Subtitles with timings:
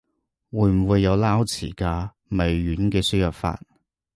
[0.49, 2.09] 會唔會有撈詞㗎？
[2.29, 3.61] 微軟嘅輸入法